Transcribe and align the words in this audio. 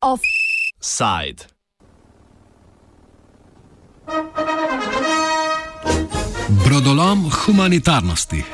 Offside. 0.00 1.46
Brodolom 6.64 7.30
humanitarnosti. 7.46 8.44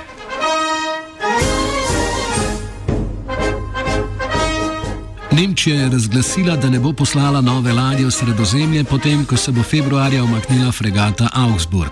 Nemčija 5.33 5.77
je 5.77 5.89
razglasila, 5.89 6.57
da 6.57 6.71
ne 6.71 6.81
bo 6.81 6.93
poslala 6.93 7.41
nove 7.41 7.73
ladje 7.73 8.07
v 8.07 8.11
sredozemlje, 8.11 8.85
potem 8.85 9.25
ko 9.25 9.37
se 9.37 9.53
bo 9.53 9.63
februarja 9.63 10.25
omaknila 10.25 10.73
fregata 10.73 11.29
Augsburg. 11.33 11.91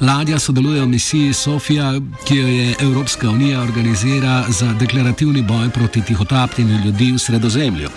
Ladja 0.00 0.38
sodeluje 0.38 0.82
v 0.82 0.88
misiji 0.88 1.32
Sofija, 1.32 1.92
ki 2.26 2.36
jo 2.36 2.48
je 2.48 2.74
Evropska 2.80 3.30
unija 3.30 3.62
organizira 3.62 4.44
za 4.48 4.72
deklarativni 4.72 5.42
boj 5.42 5.70
proti 5.70 6.02
tihotapljenju 6.02 6.84
ljudi 6.84 7.12
v 7.12 7.18
sredozemlju. 7.18 7.88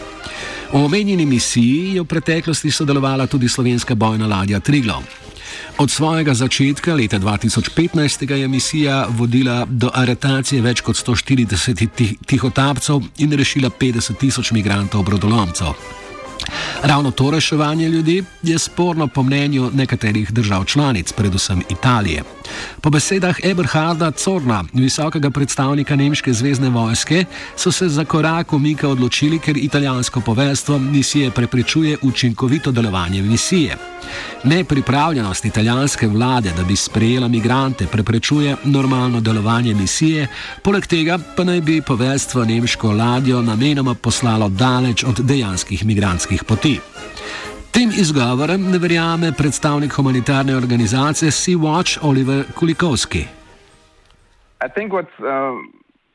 V 0.73 0.83
omenjeni 0.85 1.25
misiji 1.25 1.95
je 1.95 2.01
v 2.01 2.05
preteklosti 2.05 2.71
sodelovala 2.71 3.27
tudi 3.27 3.49
slovenska 3.49 3.95
bojna 3.95 4.27
ladja 4.27 4.59
Triglav. 4.59 5.28
Od 5.77 5.91
svojega 5.91 6.33
začetka 6.33 6.93
leta 6.93 7.19
2015 7.19 8.31
je 8.31 8.47
misija 8.47 9.07
vodila 9.09 9.65
do 9.65 9.91
aretacije 9.93 10.61
več 10.61 10.81
kot 10.81 10.95
140 10.95 12.15
tihotapcev 12.25 13.01
in 13.17 13.31
rešila 13.31 13.69
50 13.69 14.17
tisoč 14.17 14.51
migrantov 14.51 15.03
brodolomcev. 15.03 15.73
Ravno 16.83 17.11
to 17.11 17.31
reševanje 17.31 17.89
ljudi 17.89 18.23
je 18.43 18.59
sporno 18.59 19.07
po 19.07 19.23
mnenju 19.23 19.71
nekaterih 19.73 20.31
držav 20.31 20.65
članic, 20.65 21.11
predvsem 21.11 21.61
Italije. 21.69 22.23
Po 22.81 22.89
besedah 22.89 23.35
Eberharda 23.43 24.11
Corna, 24.11 24.63
visokega 24.73 25.29
predstavnika 25.29 25.95
nemške 25.95 26.33
zvezdne 26.33 26.69
vojske, 26.69 27.25
so 27.55 27.71
se 27.71 27.89
za 27.89 28.05
korak 28.05 28.53
umika 28.53 28.89
odločili, 28.89 29.39
ker 29.39 29.57
italijansko 29.57 30.21
poveljstvo 30.21 30.77
misije 30.79 31.31
preprečuje 31.31 31.97
učinkovito 32.01 32.71
delovanje 32.71 33.21
misije. 33.21 33.77
Nepripravljenost 34.43 35.45
italijanske 35.45 36.07
vlade, 36.07 36.51
da 36.57 36.63
bi 36.63 36.75
sprejela 36.75 37.27
migrante, 37.27 37.87
preprečuje 37.87 38.55
normalno 38.63 39.21
delovanje 39.21 39.73
misije, 39.73 40.27
poleg 40.63 40.87
tega 40.87 41.19
pa 41.35 41.43
naj 41.43 41.61
bi 41.61 41.81
poveljstvo 41.81 42.45
nemško 42.45 42.91
ladjo 42.91 43.41
namenoma 43.41 43.93
poslalo 43.93 44.49
daleč 44.49 45.03
od 45.03 45.19
dejanskih 45.19 45.85
migrantskih 45.85 46.43
poti. 46.43 46.79
Tem 47.71 47.89
izgovorem 47.89 48.61
ne 48.71 48.77
verjame 48.77 49.31
predstavnik 49.37 49.93
humanitarne 49.93 50.55
organizacije 50.55 51.31
Sea-Watch 51.31 51.97
Oliver 52.01 52.43
Kulikovski. 52.55 53.27
I 54.65 54.67
think 54.75 54.93
what's 54.93 55.19
uh, 55.19 55.53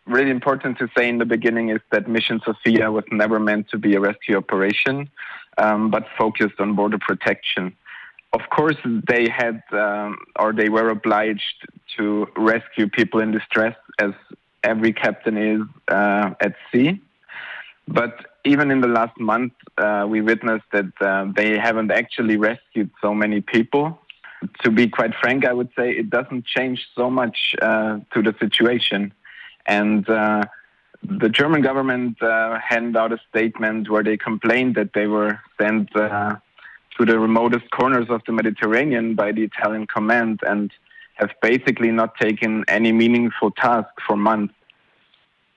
really 0.07 0.31
important 0.31 0.79
to 0.79 0.87
say 0.97 1.09
in 1.09 1.19
the 1.19 1.25
beginning 1.25 1.71
is 1.71 1.81
that 1.91 2.09
Mission 2.09 2.41
Sophia 2.45 2.91
was 2.91 3.05
never 3.11 3.39
meant 3.39 3.69
to 3.69 3.79
be 3.79 3.97
a 3.97 4.01
rescue 4.01 4.37
operation, 4.37 5.09
um, 5.59 5.91
but 5.91 6.03
focused 6.19 6.61
on 6.61 6.75
border 6.75 6.99
protection. 6.99 7.73
Of 8.33 8.43
course, 8.57 8.77
they 8.85 9.29
had 9.29 9.63
um, 9.73 10.19
or 10.39 10.53
they 10.53 10.69
were 10.69 10.91
obliged 10.91 11.59
to 11.97 12.27
rescue 12.37 12.89
people 12.89 13.21
in 13.21 13.31
distress, 13.33 13.77
as 13.99 14.13
every 14.63 14.93
captain 14.93 15.37
is 15.39 15.63
uh, 15.89 16.31
at 16.41 16.55
sea. 16.71 17.01
But 17.87 18.27
even 18.45 18.71
in 18.71 18.81
the 18.81 18.89
last 18.89 19.19
month, 19.19 19.53
uh, 19.79 20.07
we 20.09 20.21
witnessed 20.21 20.65
that 20.73 20.93
uh, 21.01 21.27
they 21.37 21.59
haven't 21.59 21.91
actually 21.91 22.37
rescued 22.37 22.91
so 23.01 23.15
many 23.15 23.41
people. 23.41 23.99
To 24.63 24.71
be 24.71 24.89
quite 24.89 25.15
frank, 25.21 25.47
I 25.47 25.53
would 25.53 25.71
say 25.77 25.91
it 25.91 26.11
doesn't 26.11 26.45
change 26.47 26.87
so 26.95 27.11
much 27.11 27.55
uh, 27.61 28.01
to 28.13 28.23
the 28.23 28.35
situation. 28.39 29.13
And 29.67 30.09
uh, 30.09 30.45
the 31.03 31.29
German 31.29 31.63
government 31.63 32.23
uh, 32.23 32.59
handed 32.59 32.97
out 32.97 33.13
a 33.13 33.19
statement 33.29 33.91
where 33.91 34.03
they 34.03 34.17
complained 34.17 34.75
that 34.77 34.93
they 34.95 35.07
were 35.07 35.39
sent 35.61 35.95
uh, 35.97 36.37
to 36.99 37.05
the 37.05 37.19
remotest 37.19 37.71
corners 37.71 38.07
of 38.09 38.23
the 38.27 38.33
Mediterranean 38.33 39.15
by 39.15 39.33
the 39.33 39.43
Italian 39.43 39.87
command 39.87 40.41
and 40.47 40.71
have 41.15 41.31
basically 41.43 41.91
not 41.91 42.17
taken 42.17 42.65
any 42.69 42.93
meaningful 42.93 43.51
task 43.51 43.89
for 44.07 44.17
months 44.17 44.55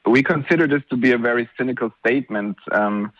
we 0.09 0.23
consider 0.23 0.68
this 0.68 0.84
to 0.90 0.97
be 0.97 1.12
a 1.12 1.18
very 1.18 1.50
cynical 1.57 1.91
statement 2.00 2.57
um, 2.72 3.12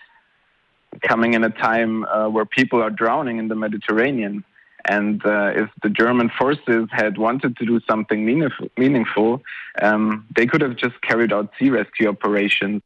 coming 1.01 1.33
in 1.33 1.43
a 1.43 1.49
time 1.49 2.05
uh, 2.05 2.29
where 2.29 2.45
people 2.45 2.81
are 2.81 2.89
drowning 2.89 3.37
in 3.37 3.47
the 3.47 3.55
Mediterranean. 3.55 4.43
And 4.85 5.25
uh, 5.25 5.51
if 5.53 5.69
the 5.83 5.89
German 5.89 6.31
forces 6.37 6.87
had 6.91 7.17
wanted 7.17 7.57
to 7.57 7.65
do 7.65 7.81
something 7.89 8.25
meaningful, 8.25 8.69
meaningful 8.77 9.41
um, 9.81 10.25
they 10.35 10.45
could 10.45 10.61
have 10.61 10.75
just 10.75 11.01
carried 11.01 11.33
out 11.33 11.51
sea 11.59 11.69
rescue 11.69 12.07
operations. 12.07 12.81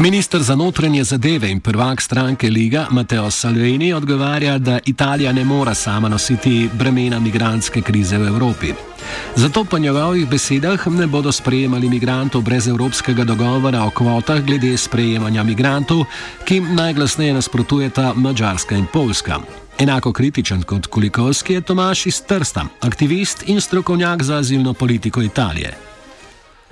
Ministr 0.00 0.42
za 0.42 0.56
notranje 0.56 1.04
zadeve 1.04 1.50
in 1.50 1.60
prvak 1.60 2.00
stranke 2.00 2.50
Liga 2.50 2.86
Mateo 2.90 3.30
Salvini 3.30 3.92
odgovarja, 3.92 4.58
da 4.58 4.78
Italija 4.86 5.32
ne 5.32 5.44
more 5.44 5.74
sama 5.74 6.08
nositi 6.08 6.68
bremena 6.72 7.20
migranske 7.20 7.82
krize 7.82 8.18
v 8.18 8.26
Evropi. 8.26 8.72
Zato 9.36 9.64
po 9.64 9.78
njegovih 9.78 10.28
besedah 10.28 10.86
ne 10.86 11.06
bodo 11.06 11.32
sprejemali 11.32 11.88
migrantov 11.88 12.42
brez 12.42 12.68
evropskega 12.68 13.24
dogovora 13.24 13.84
o 13.84 13.90
kvotah 13.90 14.40
glede 14.40 14.76
sprejemanja 14.76 15.42
migrantov, 15.42 16.04
ki 16.44 16.54
jim 16.54 16.74
najglasneje 16.74 17.34
nasprotujeta 17.34 18.12
Mačarska 18.14 18.76
in 18.76 18.86
Poljska. 18.92 19.40
Enako 19.78 20.12
kritičen 20.12 20.62
kot 20.62 20.86
Kulikovski 20.86 21.52
je 21.52 21.60
Tomaš 21.60 22.06
iz 22.06 22.22
Trsta, 22.22 22.66
aktivist 22.80 23.44
in 23.46 23.60
strokovnjak 23.60 24.22
za 24.22 24.36
azilno 24.36 24.74
politiko 24.74 25.22
Italije. 25.22 25.87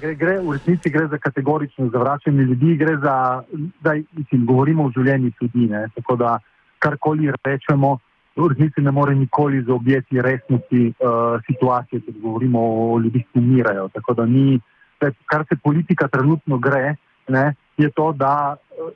Gre, 0.01 0.15
gre, 0.15 0.41
v 0.45 0.53
resnici 0.53 0.91
gre 0.91 1.07
za 1.09 1.19
kategorično 1.19 1.89
zavračanje 1.89 2.43
ljudi, 2.43 2.77
gre 2.77 2.97
za, 3.01 3.43
da 3.81 3.95
govorimo 4.33 4.85
o 4.85 4.93
življenju 4.93 5.31
ljudi. 5.41 5.69
Ne? 5.73 5.87
Tako 5.95 6.17
da 6.21 6.37
karkoli 6.79 7.33
rečemo, 7.45 7.97
v 8.37 8.49
resnici 8.53 8.85
ne 8.85 8.93
more 8.93 9.15
nikoli 9.15 9.63
zaobjeti 9.65 10.21
resnosti 10.23 10.83
uh, 10.93 11.41
situacije, 11.47 12.03
če 12.05 12.13
govorimo 12.21 12.61
o 12.61 12.99
ljudeh, 13.01 13.25
ki 13.33 13.41
umirajo. 13.41 13.89
Tako 13.95 14.15
da 14.21 14.27
ni, 14.27 14.61
kar 15.01 15.47
se 15.49 15.57
politika 15.57 16.09
trenutno 16.13 16.59
gre, 16.59 16.97
ne, 17.33 17.55
je 17.81 17.89
to, 17.97 18.13
da 18.13 18.57
uh, 18.57 18.93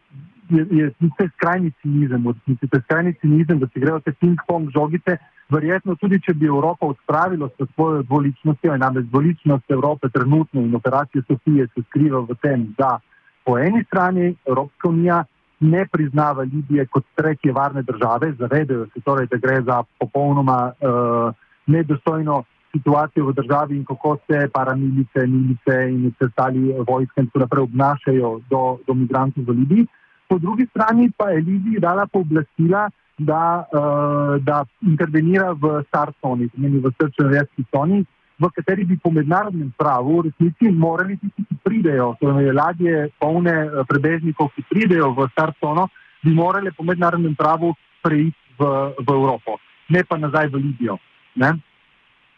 je, 0.50 0.66
je 0.71 0.91
vse 1.00 1.31
skrajni 1.37 1.72
cinizem, 1.81 2.27
v 2.27 2.37
resnici 2.37 2.69
je 2.69 2.83
skrajni 2.84 3.15
cinizem, 3.22 3.59
da 3.59 3.66
se 3.72 3.81
grejo 3.81 4.00
te 4.05 4.12
ping-pong 4.12 4.69
žogice. 4.75 5.16
Verjetno 5.50 5.97
tudi, 5.99 6.21
če 6.22 6.34
bi 6.38 6.47
Evropa 6.47 6.87
odpravila 6.87 7.49
s 7.49 7.66
svojo 7.75 8.03
dvoličnostjo, 8.03 8.77
namreč 8.78 9.06
dvoličnost 9.11 9.71
Evrope 9.71 10.09
trenutno 10.09 10.61
in 10.61 10.75
operacije 10.75 11.22
Sofije 11.27 11.66
se 11.75 11.83
skriva 11.88 12.21
v 12.21 12.37
tem, 12.43 12.69
da 12.78 12.99
po 13.44 13.59
eni 13.59 13.83
strani 13.84 14.34
Evropska 14.47 14.89
unija 14.89 15.25
ne 15.60 15.87
priznava 15.93 16.43
Libije 16.43 16.87
kot 16.87 17.05
tretje 17.15 17.53
varne 17.53 17.83
države, 17.83 18.33
zavedajo 18.39 18.87
se 18.94 19.00
torej, 19.05 19.27
da 19.27 19.37
gre 19.37 19.62
za 19.62 19.83
popolnoma 19.99 20.72
uh, 20.72 21.34
nedostojno 21.66 22.44
situacijo 22.72 23.27
v 23.27 23.34
državi 23.34 23.77
in 23.77 23.84
kako 23.84 24.16
se 24.27 24.49
paramilice, 24.55 25.27
milice 25.27 25.77
in 25.91 26.06
vse 26.06 26.31
ostali 26.31 26.75
vojske 26.89 27.21
in 27.21 27.27
tako 27.27 27.39
naprej 27.39 27.62
obnašajo 27.62 28.41
do, 28.50 28.78
do 28.87 28.94
migrantov 28.94 29.44
v 29.44 29.59
Libiji. 29.59 29.87
Po 30.28 30.39
drugi 30.39 30.66
strani 30.71 31.10
pa 31.16 31.31
je 31.31 31.43
Libiji 31.43 31.83
dala 31.83 32.06
pooblastila, 32.06 32.91
da, 33.21 33.67
uh, 33.69 34.41
da 34.43 34.65
intervenira 34.81 35.53
v 35.53 35.85
Star-Soni, 35.89 36.49
v 36.57 36.93
srčno-resni 36.97 37.65
Soni, 37.71 38.05
v 38.41 38.49
kateri 38.57 38.85
bi 38.89 38.97
po 38.97 39.13
mednarodnem 39.13 39.73
pravu 39.77 40.21
v 40.21 40.31
resnici 40.31 40.73
morali 40.73 41.19
tisti, 41.21 41.45
ki 41.45 41.57
pridejo, 41.63 42.15
torej 42.21 42.53
ladje 42.57 43.11
polne 43.21 43.53
eh, 43.53 43.85
prebežnikov, 43.85 44.49
ki 44.57 44.65
pridejo 44.71 45.13
v 45.13 45.29
Sarsono, 45.37 45.91
bi 46.25 46.33
morali 46.33 46.73
po 46.73 46.85
mednarodnem 46.85 47.37
pravu 47.37 47.75
preiti 48.01 48.37
v, 48.57 48.65
v 48.97 49.09
Evropo, 49.13 49.61
ne 49.93 50.01
pa 50.05 50.17
nazaj 50.17 50.49
v 50.49 50.65
Libijo. 50.65 50.97
Ne? 51.37 51.53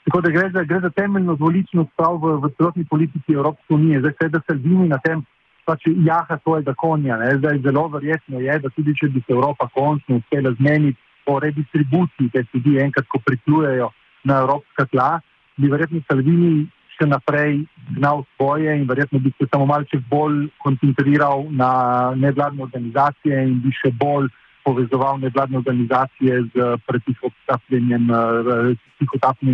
Tako 0.02 0.20
da 0.26 0.34
gre 0.34 0.50
za, 0.50 0.66
gre 0.66 0.80
za 0.82 0.90
temeljno 0.90 1.38
dvoličnost 1.38 1.94
prav 1.94 2.18
v, 2.18 2.34
v 2.42 2.50
celotni 2.58 2.84
politiki 2.90 3.38
Evropske 3.38 3.74
unije. 3.74 4.02
Zdaj, 4.02 4.34
da 4.34 4.42
se 4.42 4.58
vini 4.58 4.88
na 4.90 4.98
tem, 4.98 5.22
pač 5.64 5.86
jaha 5.86 6.38
svojega 6.42 6.74
konja. 6.74 7.16
Ne? 7.16 7.36
Zdaj, 7.38 7.62
zelo 7.64 7.86
verjetno 7.88 8.40
je, 8.40 8.58
da 8.58 8.70
tudi 8.76 8.94
če 8.98 9.08
bi 9.14 9.22
se 9.26 9.32
Evropa 9.32 9.68
končno 9.74 10.20
uspela 10.20 10.52
zmeniti 10.58 10.98
o 11.26 11.38
redistribuciji 11.40 12.30
teh 12.34 12.46
ljudi, 12.54 12.78
enkrat, 12.82 13.06
ko 13.08 13.20
pritujejo 13.24 13.90
na 14.24 14.40
evropska 14.42 14.86
tla, 14.90 15.10
bi 15.56 15.70
verjetno 15.70 16.02
Salvini 16.08 16.66
še 16.96 17.08
naprej 17.08 17.62
znal 17.96 18.24
svoje 18.36 18.74
in 18.76 18.86
verjetno 18.88 19.18
bi 19.22 19.32
se 19.38 19.48
samo 19.50 19.66
malce 19.66 19.98
bolj 20.10 20.48
koncentriral 20.62 21.46
na 21.50 21.70
nevladne 22.16 22.62
organizacije 22.62 23.42
in 23.48 23.60
bi 23.64 23.72
še 23.74 23.92
bolj 23.98 24.28
povezoval 24.64 25.18
nevladne 25.18 25.58
organizacije 25.58 26.42
z 26.54 26.74
pretihotapljenjem 26.86 28.10
eh, 28.10 28.74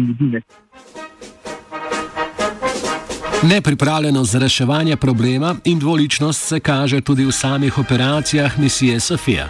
ljudi. 0.08 0.42
Nepripravljenost 3.42 4.32
za 4.32 4.38
reševanje 4.38 4.96
problema 4.96 5.54
in 5.64 5.78
dvoličnost 5.78 6.48
se 6.48 6.60
kaže 6.60 7.00
tudi 7.00 7.24
v 7.24 7.32
samih 7.32 7.78
operacijah 7.78 8.58
misije 8.58 9.00
Sofija. 9.00 9.46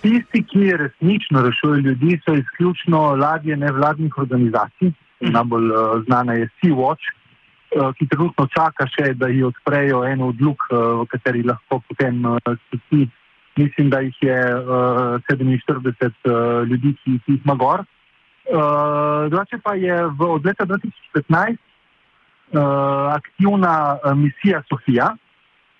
Tisti, 0.00 0.42
ki 0.50 0.76
resnično 0.76 1.42
rešujejo 1.42 1.76
ljudi, 1.76 2.20
so 2.24 2.34
izključno 2.34 3.14
ladje 3.14 3.56
nevladnih 3.56 4.18
organizacij. 4.18 4.92
Najbolj 5.20 5.70
uh, 5.70 6.04
znana 6.06 6.32
je 6.32 6.48
Sea-Watch, 6.58 7.04
uh, 7.06 7.94
ki 7.94 8.06
trenutno 8.06 8.46
čaka 8.46 8.86
še, 8.86 9.14
da 9.14 9.26
ji 9.26 9.42
odprejo 9.42 10.04
eno 10.04 10.28
od 10.28 10.42
luk, 10.42 10.58
uh, 10.70 10.78
v 11.02 11.06
kateri 11.06 11.42
lahko 11.42 11.82
potem 11.88 12.22
spiti. 12.66 13.10
Mislim, 13.56 13.90
da 13.90 14.00
jih 14.00 14.16
je 14.20 14.40
uh, 14.56 15.22
47 15.30 15.86
uh, 15.86 16.68
ljudi, 16.68 16.96
ki, 17.04 17.18
ki 17.26 17.32
jih 17.32 17.40
ima 17.44 17.54
gor. 17.54 17.86
Uh, 18.42 19.30
drugače 19.30 19.58
pa 19.62 19.74
je 19.74 19.94
v, 20.18 20.26
od 20.26 20.46
leta 20.46 20.66
2015 20.66 21.56
uh, 22.52 23.14
aktivna 23.14 23.74
uh, 23.94 24.16
misija 24.18 24.62
Sofija, 24.68 25.12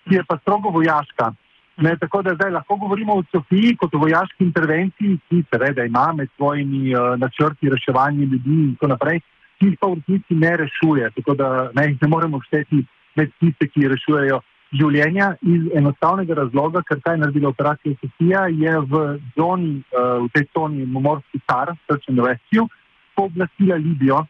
ki 0.08 0.14
je 0.14 0.24
pa 0.28 0.38
strogo 0.38 0.70
vojaška. 0.70 1.32
Ne, 1.76 1.96
tako 1.96 2.22
da 2.22 2.34
zdaj 2.34 2.50
lahko 2.50 2.76
govorimo 2.76 3.14
o 3.18 3.24
Sofiji 3.32 3.76
kot 3.76 3.94
o 3.94 3.98
vojaški 3.98 4.44
intervenciji, 4.44 5.18
ki 5.28 5.42
seveda 5.50 5.84
ima 5.84 6.12
med 6.12 6.28
svojimi 6.36 6.94
uh, 6.94 7.18
načrti 7.18 7.70
reševanja 7.70 8.24
ljudi 8.30 8.58
in 8.68 8.74
tako 8.74 8.92
naprej, 8.94 9.20
ki 9.58 9.66
jih 9.66 9.78
pa 9.80 9.90
v 9.90 9.98
resnici 9.98 10.34
ne 10.34 10.56
rešuje. 10.56 11.10
Tako 11.16 11.34
da 11.34 11.48
ne, 11.74 11.96
ne 12.02 12.08
moremo 12.08 12.40
šteti 12.46 12.84
med 13.16 13.34
tiste, 13.40 13.68
ki 13.68 13.88
rešujejo 13.88 14.40
življenja 14.72 15.34
iz 15.42 15.66
enostavnega 15.76 16.34
razloga, 16.34 16.82
ker 16.88 17.00
kaj 17.04 17.16
je 17.16 17.22
naredila 17.22 17.50
operacija 17.52 17.98
Sofija, 18.00 18.46
je 18.48 18.76
v, 18.92 19.02
zoni, 19.36 19.74
uh, 19.92 20.22
v 20.24 20.30
tej 20.36 20.46
zoni 20.56 20.86
Morski 20.86 21.42
Tar, 21.46 21.74
Srčen 21.86 22.22
Rescue, 22.24 22.68
pooblastila 23.16 23.76
Libijo 23.76 24.24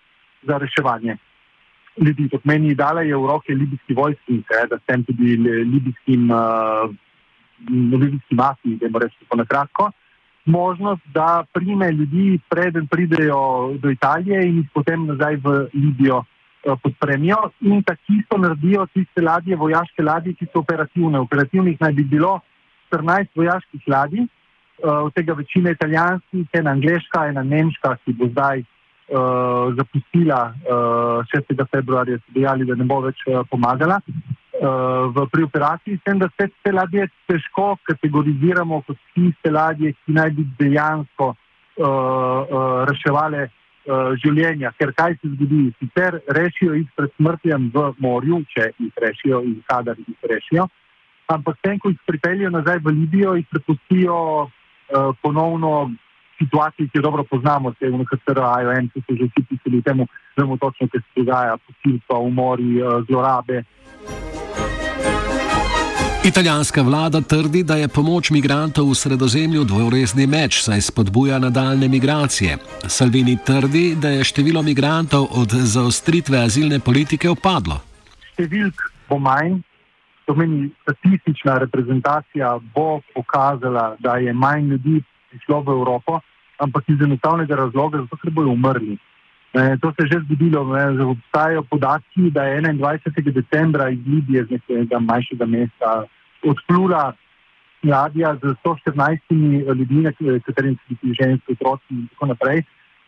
za 0.48 0.58
reševanje 0.58 1.16
ljudi. 2.02 2.28
To 2.32 2.40
meni 2.48 2.74
dala 2.74 3.02
je 3.06 3.16
v 3.16 3.26
roke 3.28 3.54
libijski 3.54 3.94
vojski 3.94 4.38
in 4.38 4.44
seveda 4.48 4.78
s 4.80 4.86
tem 4.88 5.04
tudi 5.04 5.36
libijskim. 5.36 6.30
Uh, 6.30 6.92
novinski 7.68 8.34
mafiji, 8.34 8.76
da 8.76 8.86
moramo 8.86 8.98
reči 8.98 9.16
tako 9.20 9.36
na 9.36 9.44
kratko, 9.44 9.90
možnost, 10.44 11.02
da 11.14 11.44
prime 11.52 11.92
ljudi, 11.92 12.38
preden 12.48 12.86
pridejo 12.86 13.72
do 13.78 13.90
Italije 13.90 14.48
in 14.48 14.56
jih 14.56 14.70
potem 14.74 15.06
nazaj 15.06 15.36
v 15.36 15.68
Libijo 15.74 16.18
eh, 16.18 16.31
podpremijo. 16.82 17.50
In 17.60 17.82
tako 17.82 18.16
isto 18.18 18.38
naredijo 18.38 18.86
tiste 18.94 19.22
ladje, 19.22 19.56
vojaške 19.56 20.02
ladje, 20.02 20.34
ki 20.34 20.46
so 20.52 20.62
operativne. 20.62 21.18
Operativnih 21.18 21.80
naj 21.80 21.92
bi 21.92 22.04
bilo 22.04 22.40
14 22.92 23.32
vojaških 23.36 23.82
ladij, 23.86 24.26
eh, 24.26 24.90
od 24.90 25.14
tega 25.14 25.32
večina 25.32 25.70
italijanskih, 25.70 26.46
ena 26.52 26.70
angliška, 26.70 27.26
ena 27.28 27.42
nemška, 27.42 27.96
ki 28.04 28.12
bo 28.12 28.30
zdaj. 28.34 28.64
Uh, 29.12 29.74
zapustila 29.76 30.54
uh, 30.64 31.26
6. 31.28 31.66
februarja, 31.70 32.16
so 32.16 32.32
dejali, 32.32 32.64
da 32.64 32.74
ne 32.74 32.84
bo 32.88 33.00
več 33.04 33.18
uh, 33.26 33.42
pomagala. 33.50 33.98
Eh, 34.62 35.04
v, 35.10 35.26
pri 35.32 35.42
operaciji, 35.42 35.96
s 35.98 36.04
tem, 36.06 36.18
da 36.18 36.28
se 36.38 36.46
te 36.62 36.72
ladje 36.72 37.08
težko 37.26 37.72
kategoriziramo 37.82 38.82
kot 38.86 38.98
tiste 39.16 39.50
ladje, 39.50 39.90
ki 40.04 40.14
naj 40.14 40.30
bi 40.36 40.44
dejansko 40.60 41.32
uh, 41.32 41.36
uh, 41.82 42.84
reševali 42.86 43.40
uh, 43.42 43.50
življenja. 44.22 44.72
Ker 44.78 44.92
kaj 44.94 45.16
se 45.20 45.30
zgodi? 45.34 45.72
Sicer 45.80 46.20
rešijo 46.28 46.76
jih 46.78 46.88
pred 46.96 47.10
smrtjem 47.16 47.70
v 47.74 47.88
morju, 47.98 48.42
če 48.54 48.70
jih 48.78 49.02
rešijo 49.04 49.42
in 49.46 49.58
kadar 49.66 49.98
jih 49.98 50.30
rešijo, 50.30 50.68
ampak 51.32 51.58
tem, 51.62 51.78
ko 51.78 51.90
jih 51.90 51.98
pripeljejo 52.06 52.52
nazaj 52.54 52.82
v 52.84 52.94
Libijo, 52.94 53.34
jih 53.38 53.46
prepustijo 53.50 54.16
uh, 54.46 55.12
ponovno. 55.22 55.92
Situacije, 56.42 56.88
ki 56.90 56.98
jo 56.98 57.02
dobro 57.04 57.22
poznamo, 57.22 57.70
se 57.78 57.86
v 57.86 58.00
NHR, 58.02 58.38
IOM, 58.64 58.88
ki 58.90 59.02
so 59.04 59.14
že 59.14 59.28
vsi 59.28 59.42
pisali 59.46 59.82
temu, 59.86 60.08
vemo 60.34 60.56
točno, 60.58 60.88
kaj 60.90 61.04
se 61.04 61.20
dogaja, 61.20 61.54
posilstva, 61.68 62.18
umori, 62.18 62.80
zlorabe. 63.06 63.62
Italijanska 66.24 66.82
vlada 66.82 67.20
trdi, 67.20 67.62
da 67.62 67.74
je 67.74 67.88
pomoč 67.88 68.30
migrantov 68.30 68.90
v 68.90 68.94
sredozemlju 68.94 69.64
dvorezni 69.64 70.26
meč, 70.26 70.60
saj 70.62 70.80
spodbuja 70.80 71.38
nadaljne 71.42 71.88
migracije. 71.88 72.58
Salvini 72.86 73.34
trdi, 73.46 73.96
da 73.98 74.08
je 74.08 74.24
število 74.24 74.62
migrantov 74.62 75.26
od 75.34 75.50
zaostritve 75.50 76.38
azilne 76.38 76.78
politike 76.78 77.26
upadlo. 77.30 77.80
Številk 78.38 78.84
bo 79.10 79.18
manj, 79.18 79.58
to 80.24 80.38
meni 80.38 80.70
statistična 80.86 81.58
reprezentacija 81.66 82.54
bo 82.74 83.00
pokazala, 83.14 83.96
da 83.98 84.14
je 84.22 84.32
manj 84.32 84.70
ljudi 84.76 85.02
prišlo 85.30 85.60
v 85.66 85.74
Evropo, 85.74 86.20
ampak 86.62 86.86
iz 86.86 87.02
enostavnega 87.02 87.58
razloga, 87.64 88.06
zato 88.06 88.22
ker 88.22 88.30
bojo 88.30 88.54
umrli. 88.54 88.94
E, 89.52 89.76
to 89.80 89.92
se 89.92 90.02
je 90.02 90.06
že 90.12 90.24
zgodilo, 90.24 90.64
ne, 90.64 91.04
obstajajo 91.04 91.62
podatki, 91.62 92.30
da 92.30 92.44
je 92.44 92.62
21. 92.62 93.32
decembra 93.32 93.90
iz 93.90 93.98
Libije, 94.06 94.44
z 94.44 94.50
nekega 94.50 94.98
manjšega 94.98 95.46
mesta, 95.46 96.04
odplula 96.42 97.12
ladja 97.84 98.34
z 98.42 98.54
114 98.64 99.18
ljudmi, 99.76 100.40
katerim 100.46 100.76
so 100.76 100.94
bili 101.02 101.14
ženski 101.20 101.52
otroci 101.52 101.90
in 101.90 102.06
tako 102.08 102.26
naprej, 102.26 102.62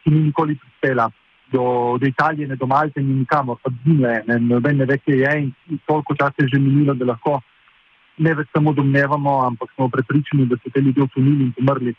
ki 0.05 0.11
ni 0.11 0.21
nikoli 0.21 0.57
prispela 0.57 1.11
do, 1.53 1.97
do 2.01 2.07
Italije, 2.07 2.49
ne 2.49 2.57
do 2.57 2.67
Malte, 2.67 3.03
ni 3.03 3.15
nikamor, 3.15 3.57
pa 3.63 3.71
zginile, 3.71 4.23
ne, 4.27 4.39
noben 4.39 4.77
ne 4.77 4.85
ve, 4.85 4.99
kje 4.99 5.19
je 5.19 5.35
in, 5.43 5.53
toliko 5.87 6.15
časa 6.15 6.45
je 6.45 6.49
že 6.49 6.59
minilo, 6.59 6.95
da 6.95 7.05
lahko 7.05 7.41
ne 8.19 8.35
več 8.35 8.49
samo 8.53 8.73
domnevamo, 8.73 9.39
ampak 9.47 9.73
smo 9.75 9.89
prepričani, 9.89 10.47
da 10.47 10.57
so 10.57 10.71
te 10.71 10.81
ljudje 10.81 11.03
utonili 11.03 11.45
in 11.45 11.53
pomrli 11.53 11.95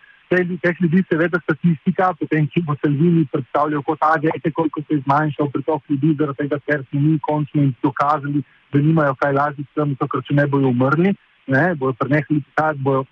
teh 0.61 0.81
ljudi, 0.81 1.03
seveda, 1.09 1.39
statistika, 1.43 2.13
potem, 2.19 2.47
ki 2.47 2.61
bo 2.65 2.75
ljudmi 2.83 3.25
predstavljal 3.31 3.83
kot 3.83 3.99
agente, 4.01 4.51
koliko 4.51 4.81
se 4.81 4.95
je 4.95 5.01
zmanjšal 5.05 5.49
pritok 5.53 5.83
ljudi, 5.89 6.15
zaradi 6.19 6.37
tega, 6.37 6.59
ker 6.67 6.83
smo 6.89 6.99
mi 6.99 7.19
končno 7.19 7.71
dokazali, 7.83 8.43
da 8.73 8.79
nimajo 8.79 9.15
kaj 9.15 9.33
lažje 9.33 9.63
s 9.63 9.75
tem, 9.75 9.95
ker 9.95 10.23
če 10.27 10.33
ne 10.33 10.47
bojo 10.47 10.71
umrli, 10.73 11.13
ne, 11.47 11.63
bojo 11.75 11.93
prenehali 11.93 12.41
pisati, 12.41 12.79
bojo. 12.79 13.05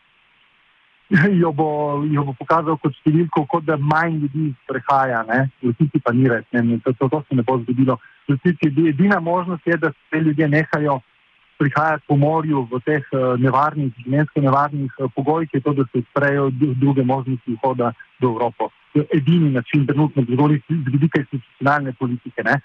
Jo 1.42 1.52
bo, 1.54 2.02
jo 2.10 2.24
bo 2.26 2.34
pokazal 2.34 2.78
kot 2.82 2.96
številko, 2.98 3.44
kot 3.46 3.66
da 3.68 3.76
manj 3.78 4.16
ljudi 4.24 4.48
prehaja, 4.66 5.20
v 5.28 5.70
resnici 5.70 6.00
pa 6.02 6.14
ni 6.16 6.30
res, 6.32 6.46
ne, 6.56 6.80
to, 6.82 6.94
to, 6.98 7.10
to 7.12 7.20
se 7.28 7.38
ne 7.38 7.44
bo 7.46 7.60
zgodilo. 7.60 8.00
V 8.26 8.34
resnici 8.34 8.72
edina 8.90 9.20
možnost 9.20 9.68
je, 9.68 9.78
da 9.78 9.92
se 9.92 10.22
ljudje 10.24 10.48
nehajo 10.50 11.02
prihajati 11.58 12.04
po 12.08 12.16
morju 12.18 12.68
v 12.72 12.80
teh 12.86 13.04
uh, 13.14 13.34
nevarnih, 13.40 13.92
življenjsko 14.04 14.42
nevarnih 14.42 14.92
uh, 15.00 15.10
pogojih, 15.16 15.50
je 15.54 15.62
to, 15.62 15.74
da 15.74 15.86
se 15.92 16.04
odprejo 16.04 16.50
druge 16.60 17.04
možnosti 17.04 17.58
vhoda 17.58 17.94
v 18.22 18.30
Evropo. 18.30 18.70
To 18.94 19.02
je 19.02 19.08
edini 19.18 19.50
način, 19.50 19.88
trenutno, 19.88 20.24
z 20.24 20.92
vidika 20.92 21.20
institucionalne 21.20 21.94
politike. 22.00 22.44
Ne? 22.44 22.60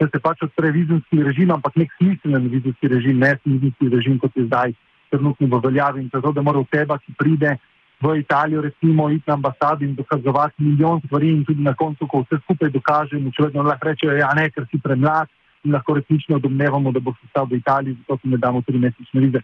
Da 0.00 0.08
se 0.08 0.18
pač 0.18 0.42
odpre 0.42 0.70
vizumski 0.70 1.22
režim, 1.22 1.50
ampak 1.50 1.76
nek 1.76 1.90
smiselen 1.98 2.48
vizumski 2.48 2.88
režim, 2.88 3.18
ne 3.18 3.36
vizumski 3.44 3.88
režim, 3.88 4.18
kot 4.18 4.36
je 4.36 4.46
zdaj 4.46 4.74
trenutno 5.10 5.46
v 5.46 5.60
veljavi. 5.66 6.02
In 6.02 6.10
zato, 6.12 6.32
da 6.32 6.42
mora 6.42 6.62
oseba, 6.62 6.98
ki 6.98 7.14
pride 7.18 7.56
v 8.02 8.16
Italijo, 8.18 8.62
recimo, 8.62 9.10
iti 9.10 9.24
na 9.26 9.34
ambasado 9.34 9.84
in 9.84 9.94
dokazovati 9.94 10.62
milijon 10.62 11.00
stvari, 11.06 11.28
in 11.30 11.44
tudi 11.44 11.62
na 11.62 11.74
koncu, 11.74 12.06
ko 12.06 12.24
vse 12.24 12.40
skupaj 12.42 12.70
dokaže, 12.70 13.20
če 13.30 13.46
vedno 13.46 13.62
lahko 13.62 13.90
rečejo, 13.90 14.16
ja, 14.18 14.32
ne, 14.34 14.48
ker 14.50 14.66
si 14.70 14.80
premlad 14.82 15.30
in 15.64 15.72
lahko 15.72 15.94
resnično 15.94 16.38
domnevamo, 16.38 16.92
da 16.92 17.00
bo 17.00 17.14
se 17.20 17.26
stal 17.30 17.46
v 17.50 17.56
Italiji, 17.56 17.96
zato 17.98 18.18
se 18.22 18.28
ne 18.28 18.36
damo 18.36 18.62
tri 18.62 18.78
mesečne 18.78 19.20
vize. 19.20 19.42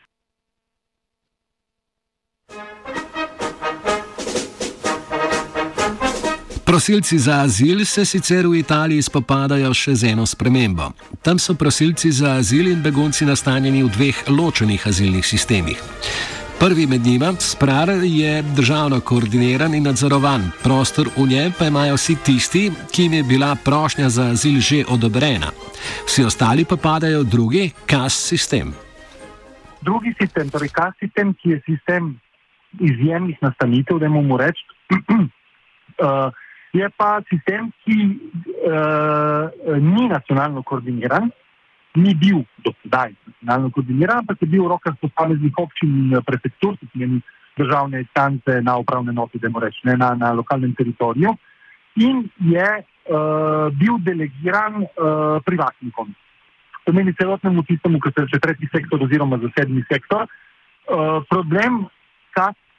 Prosilci 6.69 7.19
za 7.19 7.41
azil 7.41 7.85
se 7.85 8.05
sicer 8.05 8.47
v 8.47 8.59
Italiji 8.61 9.03
spopadajo 9.03 9.71
še 9.75 9.95
z 9.95 10.11
eno 10.13 10.27
spremembo. 10.27 10.91
Tam 11.25 11.39
so 11.41 11.55
prosilci 11.55 12.13
za 12.13 12.35
azil 12.37 12.69
in 12.69 12.83
begunci 12.85 13.25
nastanjeni 13.25 13.81
v 13.83 13.89
dveh 13.89 14.19
ločenih 14.29 14.87
azilnih 14.87 15.25
sistemih. 15.27 15.81
Prvi 16.61 16.87
med 16.87 17.01
njima, 17.01 17.33
Sprar, 17.39 17.89
je 18.03 18.43
državno 18.43 19.01
koordiniran 19.01 19.75
in 19.75 19.83
nadzorovan, 19.83 20.43
prostor 20.63 21.07
v 21.17 21.27
njem 21.31 21.53
pa 21.59 21.65
imajo 21.67 21.95
vsi 21.95 22.17
tisti, 22.25 22.71
ki 22.93 23.03
jim 23.03 23.13
je 23.13 23.23
bila 23.23 23.57
prošnja 23.65 24.09
za 24.09 24.25
azil 24.35 24.61
že 24.61 24.85
odobrena. 24.89 25.51
Vsi 26.07 26.25
ostali 26.25 26.65
pa 26.65 26.77
padajo 26.77 27.21
v 27.21 27.31
drugi, 27.31 27.71
KAS 27.87 28.15
sistem. 28.31 28.75
Drugi 29.81 30.15
sistem, 30.21 30.51
torej 30.51 30.69
KAS 30.69 30.99
sistem, 30.99 31.35
ki 31.35 31.51
je 31.51 31.63
sistem 31.67 32.19
izjemnih 32.81 33.39
nastanitev, 33.41 33.99
da 33.99 34.09
mu 34.09 34.37
rečem, 34.37 34.67
uh, 34.99 36.35
je 36.73 36.91
pa 36.97 37.21
sistem, 37.31 37.71
ki 37.85 37.99
uh, 38.67 39.79
ni 39.79 40.09
nacionalno 40.09 40.63
koordiniran 40.63 41.31
ni 41.99 42.15
bil 42.15 42.45
do 42.65 42.73
sedaj 42.83 43.13
nacionalno 43.27 43.71
koordiniran, 43.75 44.23
ampak 44.23 44.43
je 44.43 44.49
bil 44.49 44.65
v 44.65 44.73
rokah 44.75 44.95
posameznih 45.03 45.59
občin 45.59 45.89
in 45.89 46.15
eh, 46.17 46.25
prefektur, 46.25 46.79
ki 46.79 46.89
pomeni 46.93 47.21
državne 47.59 48.05
instance 48.05 48.61
na 48.63 48.77
upravne 48.79 49.13
noti, 49.13 49.39
da 49.43 49.51
reč, 49.61 49.83
ne 49.85 49.97
na, 49.99 50.15
na 50.15 50.33
lokalnem 50.33 50.75
teritoriju, 50.79 51.35
in 51.99 52.29
je 52.39 52.69
uh, 52.79 53.67
bil 53.75 53.99
delegiran 54.07 54.85
uh, 54.87 55.43
privatnikom. 55.43 56.13
To 56.87 56.93
pomeni 56.93 57.11
celotnemu 57.19 57.65
tistemu, 57.67 57.99
ki 57.99 58.13
se 58.15 58.23
reče 58.23 58.39
tretji 58.39 58.69
sektor 58.71 59.03
oziroma 59.03 59.41
zasebni 59.43 59.83
sektor. 59.91 60.31
Uh, 60.87 61.19
problem 61.27 61.89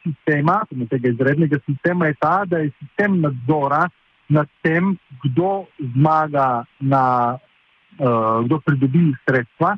sistema, 0.04 0.64
tega 0.90 1.10
izrednega 1.10 1.60
sistema, 1.66 2.08
je 2.08 2.16
ta, 2.20 2.46
da 2.46 2.64
je 2.64 2.72
sistem 2.80 3.20
nadzora 3.22 3.90
nad 4.30 4.48
tem, 4.62 4.96
kdo 5.24 5.66
zmaga 5.96 6.64
na 6.80 7.38
kdo 8.46 8.60
pridobi 8.66 9.14
sredstva, 9.26 9.78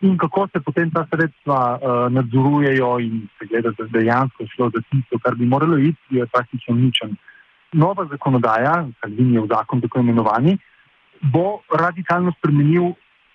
in 0.00 0.16
kako 0.18 0.48
se 0.52 0.60
potem 0.60 0.90
ta 0.90 1.06
sredstva 1.10 1.58
uh, 1.74 2.12
nadzorujejo 2.12 2.98
in 3.00 3.26
se 3.38 3.46
gleda, 3.46 3.72
da 3.78 3.86
dejansko 3.98 4.46
šlo 4.54 4.70
za 4.74 4.82
tisto, 4.90 5.18
kar 5.18 5.34
bi 5.34 5.46
moralo 5.46 5.78
iti, 5.78 5.98
je 6.10 6.26
praktično 6.26 6.74
ničen. 6.74 7.16
Nova 7.72 8.06
zakonodaja, 8.10 8.86
kar 9.00 9.10
je 9.10 9.40
v 9.40 9.46
zakon 9.50 9.80
tako 9.80 10.00
imenovani, 10.00 10.58
bo 11.22 11.60
radikalno 11.74 12.32
spremenil 12.38 12.92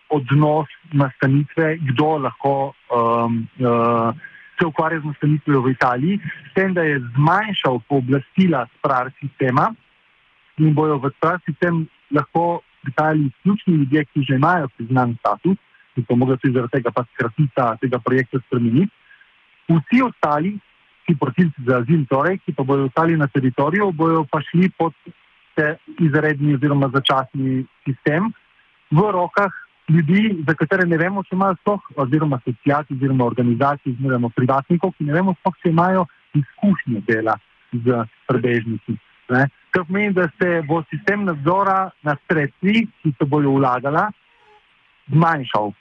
odnos 0.09 0.67
nastanitve, 0.93 1.77
kdo 1.77 2.17
lahko 2.17 2.71
um, 2.71 3.47
uh, 3.59 4.15
se 4.59 4.65
ukvarja 4.65 4.99
z 4.99 5.05
nastanitvijo 5.05 5.61
v 5.61 5.71
Italiji, 5.71 6.19
s 6.49 6.53
tem, 6.53 6.73
da 6.73 6.83
je 6.83 7.01
zmanjšal 7.15 7.81
pooblastila 7.89 8.67
sprar 8.77 9.11
sistema 9.19 9.73
in 10.57 10.73
bojo 10.73 10.99
v 11.01 11.11
sprar 11.17 11.41
sistem 11.45 11.87
lahko 12.13 12.61
prihajali 12.83 13.29
izključni 13.29 13.73
ljudje, 13.73 14.05
ki 14.05 14.25
že 14.27 14.35
imajo 14.35 14.67
priznan 14.77 15.15
status 15.19 15.57
in 15.95 16.05
to 16.05 16.15
mogoče 16.15 16.51
zaradi 16.51 16.71
tega 16.77 16.91
pa 16.91 17.03
skratica 17.13 17.75
tega 17.81 17.99
projekta 17.99 18.39
spremeniti. 18.47 18.91
Vsi 19.69 20.01
ostali, 20.03 20.57
ki 21.05 21.15
prosilci 21.19 21.65
za 21.67 21.81
azil, 21.83 22.05
torej, 22.09 22.39
ki 22.45 22.53
pa 22.53 22.63
bodo 22.63 22.87
ostali 22.89 23.17
na 23.17 23.27
teritoriju, 23.27 23.91
bojo 23.91 24.25
pa 24.31 24.41
šli 24.41 24.69
pod 24.77 24.93
izredni 25.99 26.55
oziroma 26.55 26.89
začasni 26.93 27.65
sistem 27.85 28.31
v 28.91 29.11
rokah 29.11 29.53
ljudi, 29.89 30.43
za 30.47 30.53
katere 30.53 30.85
ne 30.87 30.97
vemo, 30.97 31.23
če 31.23 31.35
imajo 31.35 31.57
sploh, 31.61 31.89
oziroma 32.05 32.39
asociacij, 32.39 32.95
oziroma 32.95 33.25
organizacij, 33.25 33.95
oziroma 33.97 34.29
privatnikov, 34.35 34.93
ki 34.97 35.09
ne 35.09 35.17
vemo 35.17 35.35
sploh, 35.39 35.57
če 35.61 35.73
imajo 35.73 36.05
izkušnje 36.39 37.03
dela 37.07 37.35
z 37.73 38.05
prebežniki. 38.29 38.97
Kar 39.73 39.85
pomeni, 39.87 40.13
da 40.13 40.27
se 40.37 40.61
bo 40.67 40.83
sistem 40.89 41.25
nadzora 41.25 41.89
nad 42.05 42.17
sredstvi, 42.29 42.85
ki 43.01 43.13
se 43.17 43.25
bojo 43.25 43.55
vlagala, 43.57 44.11
zmanjšal. 45.09 45.71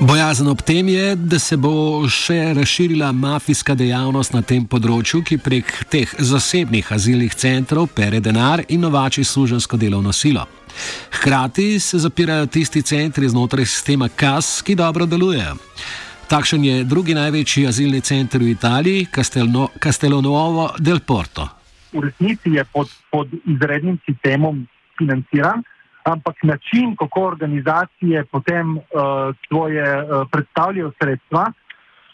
Bojazen 0.00 0.48
ob 0.48 0.60
tem 0.62 0.88
je, 0.88 1.14
da 1.16 1.38
se 1.40 1.56
bo 1.56 2.04
še 2.12 2.52
razširila 2.58 3.08
mafijska 3.16 3.74
dejavnost 3.74 4.36
na 4.36 4.42
tem 4.44 4.66
področju, 4.68 5.22
ki 5.24 5.38
prek 5.40 5.72
teh 5.88 6.12
zasebnih 6.20 6.92
azilnih 6.92 7.32
centrov 7.32 7.88
pere 7.96 8.20
denar 8.20 8.66
in 8.68 8.84
novači 8.84 9.24
služensko 9.24 9.80
delovno 9.80 10.12
silo. 10.12 10.44
Hkrati 11.16 11.80
se 11.80 11.98
zapirajo 12.04 12.46
tisti 12.52 12.82
centri 12.84 13.32
znotraj 13.32 13.64
sistema 13.64 14.10
KAS, 14.12 14.60
ki 14.60 14.76
dobro 14.76 15.08
delujejo. 15.08 15.56
Takšen 16.28 16.64
je 16.64 16.84
drugi 16.84 17.14
največji 17.14 17.66
azilni 17.66 18.00
center 18.00 18.40
v 18.40 18.50
Italiji, 18.50 19.06
Castellonuovo 19.82 20.74
del 20.78 21.00
Porto. 21.00 21.48
V 21.92 22.02
resnici 22.02 22.50
je 22.50 22.64
pod, 22.64 22.90
pod 23.10 23.30
izrednim 23.46 23.98
sistemom 24.06 24.66
financiran 24.98 25.62
ampak 26.06 26.36
način, 26.42 26.96
kako 26.96 27.20
organizacije 27.20 28.24
potem 28.24 28.76
uh, 28.76 28.82
svoje 29.48 30.02
uh, 30.02 30.28
predstavljajo 30.32 30.92
sredstva, 31.02 31.52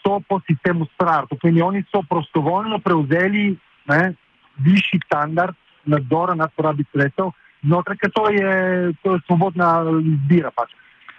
so 0.03 0.19
po 0.29 0.39
sistemu 0.47 0.85
SPRAR. 0.93 1.27
To 1.29 1.37
pomeni, 1.41 1.61
oni 1.61 1.83
so 1.91 2.01
prostovoljno 2.09 2.79
prevzeli 2.79 3.57
ne, 3.87 4.13
višji 4.57 4.99
standard 5.05 5.55
nadzora 5.85 6.35
nad 6.35 6.49
porabi 6.55 6.83
sredstev, 6.91 7.31
znotraj 7.61 7.97
ker 7.97 8.11
to 8.11 8.29
je, 8.29 8.53
to 9.03 9.13
je 9.13 9.19
svobodna 9.27 9.69
izbira. 10.01 10.51
Pač. 10.55 10.73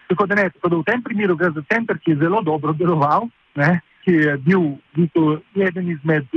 Tako 0.08 0.26
da, 0.26 0.34
ne, 0.34 0.50
tako 0.50 0.68
da 0.68 0.76
v 0.76 0.86
tem 0.88 1.02
primeru 1.02 1.36
gre 1.36 1.50
za 1.54 1.62
center, 1.72 1.98
ki 1.98 2.14
je 2.14 2.22
zelo 2.24 2.42
dobro 2.42 2.72
deloval, 2.72 3.28
ne, 3.56 3.80
ki 4.04 4.12
je 4.12 4.36
bil 4.44 4.74
bitu, 4.96 5.38
eden 5.56 5.90
izmed 5.90 6.28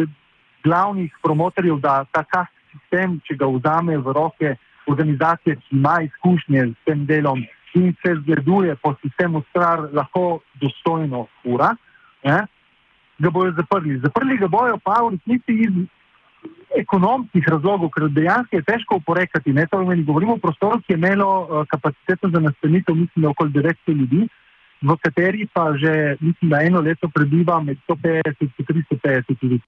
glavnih 0.64 1.12
promotorjev, 1.24 1.80
da 1.84 2.04
ta 2.12 2.24
kast 2.24 2.54
sistem, 2.72 3.20
če 3.28 3.36
ga 3.40 3.50
vzame 3.52 3.98
v 3.98 4.16
roke, 4.16 4.56
organizacije, 4.88 5.56
ki 5.56 5.76
ima 5.76 5.98
izkušnje 6.06 6.68
s 6.72 6.86
tem 6.88 7.06
delom 7.06 7.44
in 7.76 7.94
se 8.02 8.16
zgleduje 8.22 8.76
po 8.76 8.96
sistemu 9.02 9.44
stvar, 9.50 9.90
lahko 9.94 10.40
dostojno 10.62 11.28
ura, 11.44 11.76
ne, 12.24 12.46
ga 13.20 13.30
bojo 13.30 13.52
zaprli. 13.52 14.00
Zaprli 14.00 14.38
ga 14.38 14.48
bojo 14.48 14.78
pa 14.84 15.02
v 15.04 15.18
resnici 15.18 15.58
iz 15.68 15.76
ekonomskih 16.82 17.48
razlogov, 17.48 17.90
ker 17.96 18.10
dejansko 18.10 18.60
je 18.60 18.66
težko 18.68 19.00
oporekati. 19.02 19.54
Ne, 19.54 19.68
to 19.68 19.80
pomeni, 19.82 20.04
govorimo 20.04 20.38
o 20.38 20.44
prostoru, 20.44 20.82
ki 20.82 20.94
je 20.94 20.98
imelo 20.98 21.32
uh, 21.42 21.64
kapaciteto 21.70 22.30
za 22.34 22.40
nastanitev, 22.40 22.96
mislim, 22.96 23.24
da 23.24 23.30
okoli 23.30 23.52
900 23.52 23.98
ljudi, 24.02 24.28
v 24.82 24.98
kateri 25.04 25.48
pa 25.54 25.72
že, 25.78 26.18
mislim, 26.20 26.50
da 26.52 26.62
eno 26.62 26.82
leto 26.82 27.10
prebiva 27.10 27.60
med 27.62 27.78
150 27.90 28.36
in 28.42 28.52
350 29.02 29.36
ljudi. 29.42 29.62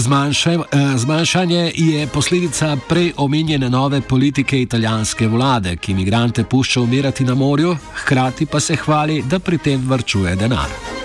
Eh, 0.00 0.96
zmanjšanje 0.96 1.72
je 1.74 2.06
posledica 2.14 2.76
prej 2.88 3.12
omenjene 3.16 3.70
nove 3.70 4.00
politike 4.00 4.62
italijanske 4.62 5.28
vlade, 5.28 5.76
ki 5.76 5.92
imigrante 5.92 6.44
pušča 6.44 6.80
umirati 6.80 7.24
na 7.24 7.34
morju, 7.34 7.76
hkrati 7.94 8.46
pa 8.46 8.60
se 8.60 8.76
hvali, 8.76 9.22
da 9.30 9.38
pri 9.38 9.58
tem 9.58 9.80
vrčuje 9.88 10.36
denar. 10.36 10.99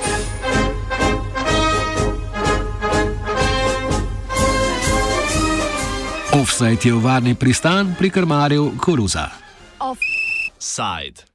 Offside 6.36 6.84
je 6.84 6.92
v 6.92 7.00
varni 7.00 7.32
pristan 7.32 7.96
pri 7.96 8.12
krmarju 8.12 8.76
Koruza. 8.76 9.32
Offside. 9.80 11.35